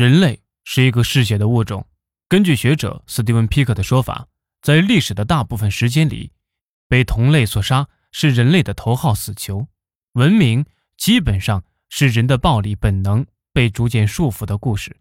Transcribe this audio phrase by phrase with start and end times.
[0.00, 1.86] 人类是一个嗜血的物种。
[2.26, 4.28] 根据学者斯蒂文·皮克的说法，
[4.62, 6.32] 在历史的大部分时间里，
[6.88, 9.68] 被同类所杀是人类的头号死囚。
[10.14, 10.64] 文明
[10.96, 14.96] 基本上是人的暴力本能被逐渐束缚的故事。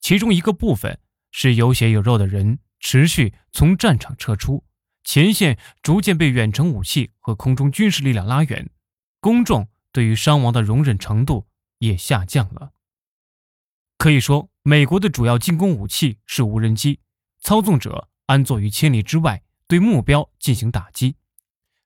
[0.00, 0.96] 其中一个部分
[1.32, 4.62] 是有血有肉的人持续从战场撤出，
[5.02, 8.70] 前线逐渐被远程武器和空中军事力量拉远，
[9.18, 12.74] 公众对于伤亡的容忍程度也下降了。
[13.98, 17.00] 可以说，美国的主要进攻武器是无人机，
[17.40, 21.16] 操纵者安坐于千里之外，对目标进行打击。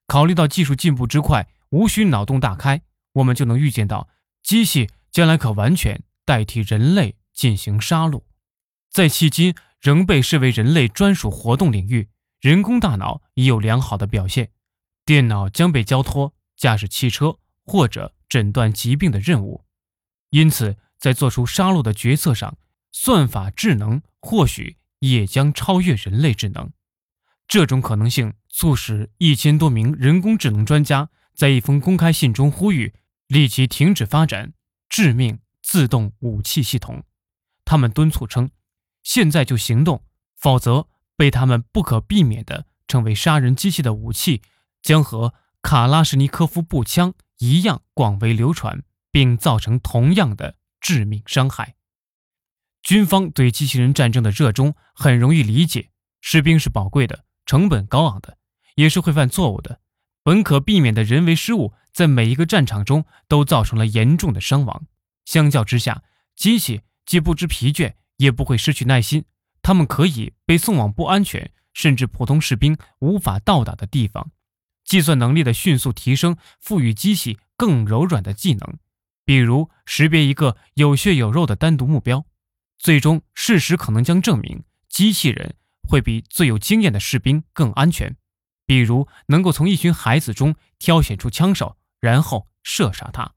[0.07, 1.47] 考虑到技术进步之快。
[1.71, 2.81] 无需脑洞大开，
[3.13, 4.09] 我们就能预见到，
[4.43, 8.23] 机器将来可完全代替人类进行杀戮。
[8.89, 12.09] 在迄今仍被视为人类专属活动领域，
[12.41, 14.51] 人工大脑已有良好的表现。
[15.05, 19.63] 电脑将被交托驾驶汽车或者诊断疾病的任务，
[20.31, 22.57] 因此在做出杀戮的决策上，
[22.93, 26.71] 算法智能或许也将超越人类智能。
[27.47, 31.09] 这种可能性促使一千多名人工智能专家。
[31.33, 32.93] 在一封公开信中呼吁
[33.27, 34.53] 立即停止发展
[34.89, 37.03] 致命自动武器系统。
[37.65, 38.51] 他们敦促称，
[39.01, 40.03] 现在就行动，
[40.37, 44.41] 否则被他们不可避免地成为杀人机器的武器
[44.83, 51.75] 将和卡拉什尼科夫步枪一样广为流传，并造成同样的致命伤害。
[52.83, 58.37] 军方对机器人战争的热衷很容易理解，士兵是宝贵的，成本高昂的，
[58.75, 59.79] 也是会犯错误的。
[60.23, 64.85] 本可避免的人为失误，在每一个战场中都造成了严重的伤亡。
[65.25, 66.03] 相较之下，
[66.35, 69.25] 机器既不知疲倦，也不会失去耐心。
[69.61, 74.31] 他们可以被送往不安全甚至普通士兵无法到达的地方。
[74.83, 78.79] 计算能力的迅速提升，赋予机器更柔软的技能，
[79.31, 82.25] 比如识别一个有血有肉的单独目标。
[82.77, 85.55] 最终，事实可能将证明，机器人
[85.87, 88.17] 会比最有经验的士兵更安全。
[88.65, 93.31] 比如能够从一群孩子中挑选出枪手，然后射杀他。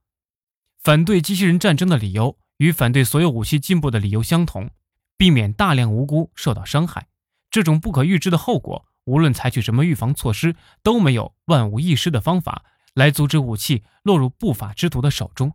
[0.82, 4.70] 反对机器人战争的理由与反对所有武器进步的理由相同：
[5.16, 7.06] 避免大量无辜受到伤害。
[7.52, 12.64] 这种不可预知的后果，无论采取什么预防措施，都没有万无一失的方法
[12.94, 15.54] 来阻止武器落入不法之徒的手中。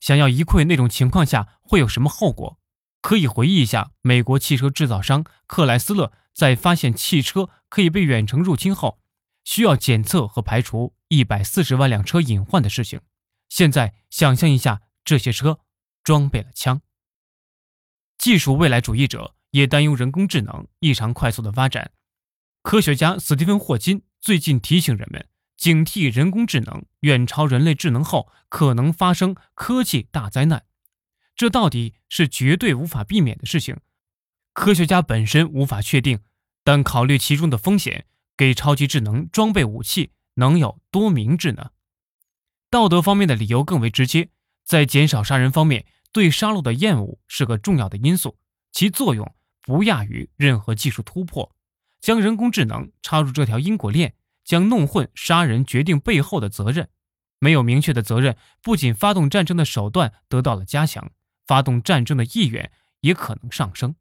[0.00, 2.58] 想要一窥那种情况下会有什么后果，
[3.00, 6.12] 可以回忆一下美国汽车制造商克莱斯勒。
[6.32, 9.00] 在发现汽车可以被远程入侵后，
[9.44, 13.00] 需要检测和排除一百四十万辆车隐患的事情。
[13.48, 15.58] 现在想象一下，这些车
[16.02, 16.80] 装备了枪。
[18.16, 21.90] 技术未来主义者也担忧人工智能异常快速的发展。
[22.62, 25.26] 科学家斯蒂芬·霍金最近提醒人们，
[25.60, 30.64] 警惕人工智能远超人类智能后可能发生科技大灾难。
[31.36, 33.76] 这到底是绝对无法避免的事情。
[34.54, 36.20] 科学家本身无法确定，
[36.64, 38.06] 但考虑其中的风险，
[38.38, 41.72] 给超级智能装备武器能有多明智呢？
[42.70, 44.30] 道德方面的理由更为直接，
[44.64, 48.38] 在减少杀人方面，对杀戮的厌恶是个重要的因素，
[48.72, 51.54] 其作用不亚于任何技术突破。
[52.00, 54.14] 将人工智能插入这条因果链，
[54.44, 56.88] 将弄混杀人决定背后的责任。
[57.38, 61.10] 没有明确的责任，不仅发动战争的手段得到了加强，
[61.46, 62.70] 发动战争的意愿
[63.00, 63.94] 也可能上升。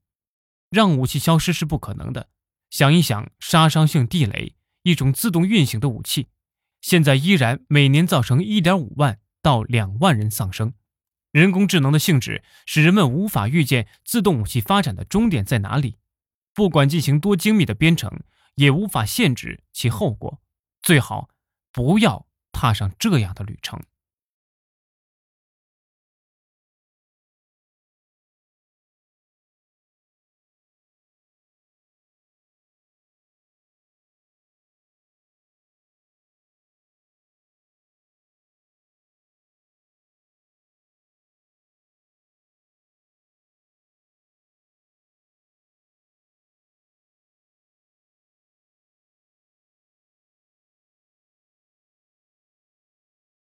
[0.70, 2.30] 让武器消失是不可能的。
[2.70, 6.28] 想一想，杀伤性地雷，一种自动运行的武器，
[6.82, 10.74] 现在依然每年造成1.5万到2万人丧生。
[11.32, 15.98] 人工智能的性质使人们无法预见自动武器发展的终点在哪里，
[16.54, 18.20] 不管进行多精密的编程，
[18.60, 20.42] 也无法限制其后果。
[20.82, 21.30] 最好
[21.72, 23.82] 不要踏上这样的旅程。